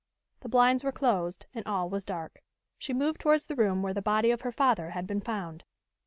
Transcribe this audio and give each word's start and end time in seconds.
The 0.39 0.49
blinds 0.49 0.83
were 0.83 0.91
closed, 0.91 1.45
and 1.53 1.63
all 1.67 1.87
was 1.87 2.03
dark. 2.03 2.41
She 2.79 2.91
moved 2.91 3.21
towards 3.21 3.45
the 3.45 3.55
room 3.55 3.83
where 3.83 3.93
the 3.93 4.01
body 4.01 4.31
of 4.31 4.41
her 4.41 4.51
father 4.51 4.89
had 4.89 5.05
been 5.05 5.21
found. 5.21 5.63